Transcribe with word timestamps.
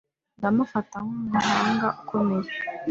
Ndamufata 0.37 0.95
nkumuhanga 1.05 1.87
ukomeye. 2.01 2.49